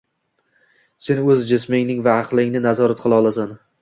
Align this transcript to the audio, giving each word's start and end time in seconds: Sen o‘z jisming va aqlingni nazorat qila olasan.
Sen 1.09 1.21
o‘z 1.33 1.45
jisming 1.51 2.01
va 2.09 2.17
aqlingni 2.23 2.63
nazorat 2.65 3.05
qila 3.05 3.21
olasan. 3.25 3.55